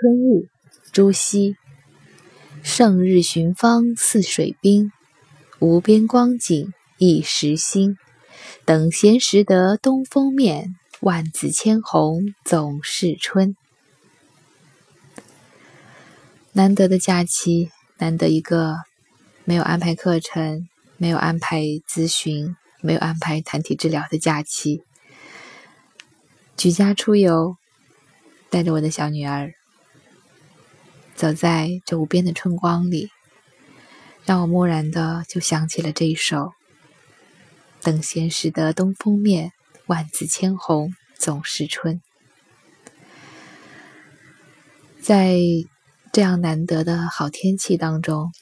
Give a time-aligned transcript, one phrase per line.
[0.00, 0.48] 春日，
[0.92, 1.56] 朱熹。
[2.62, 4.90] 胜日寻芳泗水滨，
[5.58, 7.98] 无边光景一时新。
[8.64, 13.54] 等闲识得东风面，万紫千红总是春。
[16.52, 18.76] 难得的假期，难得一个
[19.44, 24.82] 没有安排课程、没有安排咨询、没有安排团体治疗的假期，
[26.56, 27.56] 举家出游，
[28.48, 29.52] 带着我的小女儿。
[31.20, 33.10] 走在这无边的春光里，
[34.24, 36.52] 让我蓦然的就想起了这一首
[37.84, 39.52] ：“等闲识得东风面，
[39.84, 42.00] 万紫千红总是春。”
[44.98, 45.36] 在
[46.10, 48.32] 这样难得的好天气当中，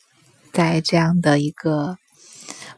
[0.53, 1.97] 在这样的一个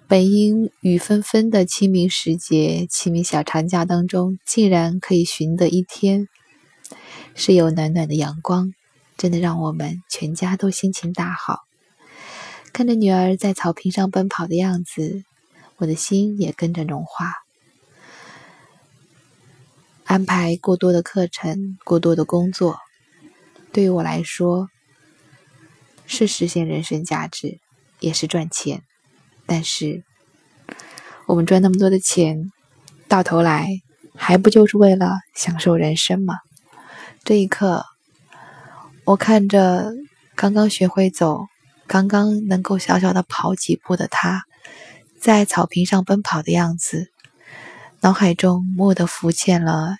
[0.09, 6.27] 本应雨纷纷的清明时节、清明小长假当中，竟然可以寻得一天
[7.35, 8.73] 是有暖暖的阳光。
[9.21, 11.65] 真的让我们全家都心情大好，
[12.73, 15.25] 看着女儿在草坪上奔跑的样子，
[15.77, 17.35] 我的心也跟着融化。
[20.05, 22.79] 安排过多的课程，过多的工作，
[23.75, 24.71] 对于我来说
[26.07, 27.61] 是实现人生价值，
[27.99, 28.83] 也是赚钱。
[29.45, 30.03] 但是，
[31.27, 32.51] 我们赚那么多的钱，
[33.07, 33.83] 到头来
[34.17, 36.37] 还不就是为了享受人生吗？
[37.23, 37.85] 这一刻。
[39.11, 39.91] 我看着
[40.37, 41.41] 刚刚学会走、
[41.89, 44.45] 刚刚能够小小的跑几步的他，
[45.21, 47.11] 在草坪上奔跑的样子，
[48.03, 49.97] 脑海中蓦地浮现了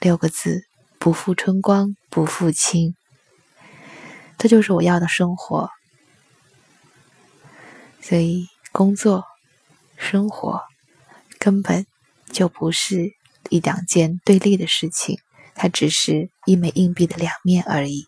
[0.00, 0.62] 六个字：
[0.98, 2.94] 不负春光，不负卿。
[4.38, 5.68] 这就是我要的生活。
[8.00, 9.24] 所以，工作、
[9.98, 10.62] 生活
[11.38, 11.84] 根本
[12.32, 13.10] 就不是
[13.50, 15.18] 一两件对立的事情，
[15.54, 18.06] 它只是一枚硬币的两面而已。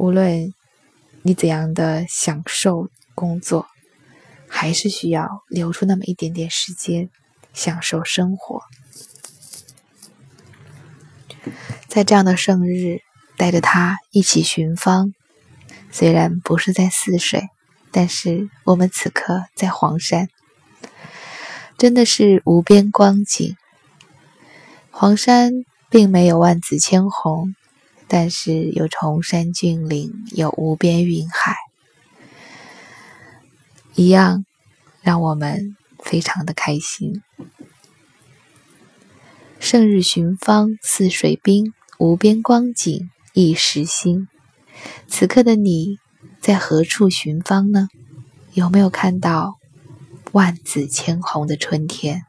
[0.00, 0.54] 无论
[1.20, 3.66] 你怎样的享受工作，
[4.48, 7.10] 还是需要留出那么一点点时间
[7.52, 8.62] 享受生活。
[11.86, 13.02] 在这样的盛日，
[13.36, 15.12] 带着他一起寻芳，
[15.90, 17.50] 虽然不是在泗水，
[17.90, 20.30] 但是我们此刻在黄山，
[21.76, 23.54] 真的是无边光景。
[24.90, 25.52] 黄山
[25.90, 27.54] 并没有万紫千红。
[28.12, 31.54] 但是有崇山峻岭，有无边云海，
[33.94, 34.44] 一样
[35.00, 37.22] 让我们非常的开心。
[39.60, 44.26] 胜日寻芳泗水滨，无边光景一时新。
[45.06, 45.98] 此刻的你
[46.40, 47.86] 在何处寻芳呢？
[48.54, 49.54] 有没有看到
[50.32, 52.22] 万紫千红的春天？